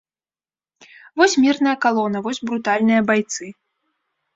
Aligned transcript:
Вось 1.21 1.37
мірная 1.45 1.75
калона, 1.85 2.17
вось 2.31 2.43
брутальныя 2.49 3.01
байцы. 3.15 3.43